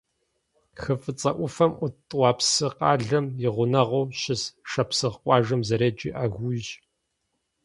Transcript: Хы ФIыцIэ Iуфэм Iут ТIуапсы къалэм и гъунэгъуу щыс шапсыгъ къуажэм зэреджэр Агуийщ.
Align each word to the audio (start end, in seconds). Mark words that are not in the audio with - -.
Хы 0.81 0.93
ФIыцIэ 1.03 1.31
Iуфэм 1.37 1.71
Iут 1.79 1.95
ТIуапсы 2.09 2.67
къалэм 2.77 3.25
и 3.45 3.49
гъунэгъуу 3.55 4.05
щыс 4.19 4.43
шапсыгъ 4.69 5.17
къуажэм 5.23 5.61
зэреджэр 5.67 6.13
Агуийщ. 6.23 6.67